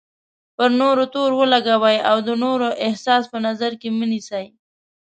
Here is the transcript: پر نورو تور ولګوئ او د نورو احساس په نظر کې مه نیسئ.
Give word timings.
پر 0.55 0.69
نورو 0.81 1.05
تور 1.13 1.31
ولګوئ 1.39 1.97
او 2.09 2.17
د 2.27 2.29
نورو 2.43 2.67
احساس 2.87 3.23
په 3.31 3.37
نظر 3.47 3.71
کې 3.81 3.89
مه 3.97 4.05
نیسئ. 4.11 4.45